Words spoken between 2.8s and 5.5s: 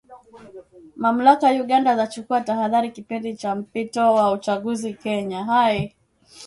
kipindi cha mpito wa uchaguzi Kenya